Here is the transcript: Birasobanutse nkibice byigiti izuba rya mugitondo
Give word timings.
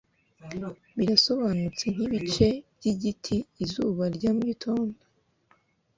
Birasobanutse 0.97 1.85
nkibice 1.95 2.47
byigiti 2.77 3.35
izuba 3.63 4.03
rya 4.15 4.31
mugitondo 4.35 4.97